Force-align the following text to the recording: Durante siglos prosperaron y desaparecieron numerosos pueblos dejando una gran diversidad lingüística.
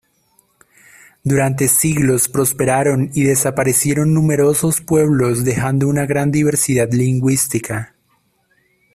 Durante 1.23 1.67
siglos 1.67 2.27
prosperaron 2.27 3.11
y 3.13 3.21
desaparecieron 3.21 4.15
numerosos 4.15 4.81
pueblos 4.81 5.43
dejando 5.43 5.87
una 5.87 6.07
gran 6.07 6.31
diversidad 6.31 6.89
lingüística. 6.91 7.93